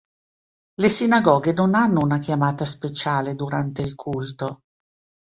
Le 0.81 0.89
sinagoghe 0.89 1.53
non 1.53 1.75
hanno 1.75 1.99
una 2.01 2.17
chiamata 2.17 2.65
speciale 2.65 3.35
durante 3.35 3.83
il 3.83 3.93
culto. 3.93 4.61